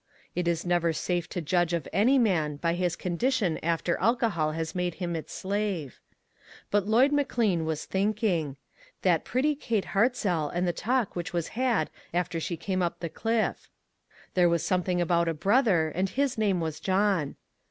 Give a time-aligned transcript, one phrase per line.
[0.33, 4.73] It is never safe to judge of any man, by his condition after alcohol has
[4.73, 5.99] made him its slave.
[6.71, 8.55] But Lloyd McLean was thinking.
[9.03, 13.09] That pretty Kate Hartzell and the talk which was had after she came up the
[13.09, 13.69] cliff;
[14.33, 17.35] there was something about a brother, and his name was John.